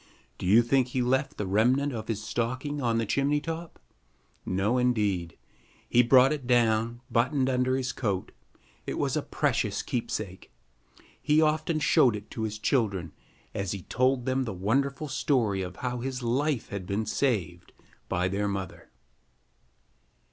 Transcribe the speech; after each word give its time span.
Do 0.39 0.47
you 0.47 0.63
think 0.63 0.87
he 0.87 1.01
left 1.03 1.37
the 1.37 1.45
remnant 1.45 1.93
of 1.93 2.07
his 2.07 2.23
stocking 2.23 2.81
on 2.81 2.97
the 2.97 3.05
chimney 3.05 3.39
top? 3.39 3.77
No, 4.47 4.79
indeed. 4.79 5.37
He 5.87 6.01
brought 6.01 6.33
it 6.33 6.47
down, 6.47 7.01
buttoned 7.11 7.47
under 7.47 7.75
his 7.77 7.91
coat. 7.91 8.31
It 8.87 8.97
was 8.97 9.15
a 9.15 9.21
precious 9.21 9.83
keepsake. 9.83 10.51
He 11.21 11.39
often 11.39 11.77
showed 11.77 12.15
it 12.15 12.31
to 12.31 12.41
his 12.41 12.57
children, 12.57 13.11
as 13.53 13.73
he 13.73 13.83
told 13.83 14.25
them 14.25 14.45
the 14.45 14.53
wonderful 14.53 15.07
story 15.07 15.61
of 15.61 15.75
how 15.85 15.99
his 15.99 16.23
life 16.23 16.69
had 16.69 16.87
been 16.87 17.05
saved 17.05 17.71
by 18.09 18.27
their 18.27 18.47
mother. 18.47 18.89